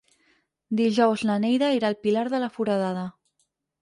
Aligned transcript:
Dijous 0.79 1.23
na 1.31 1.35
Neida 1.43 1.69
irà 1.81 1.91
al 1.93 1.99
Pilar 2.07 2.25
de 2.35 2.41
la 2.45 2.49
Foradada. 2.57 3.05